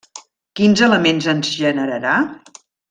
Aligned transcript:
Quins 0.59 0.81
elements 0.87 1.29
ens 1.37 1.55
generarà? 1.67 2.19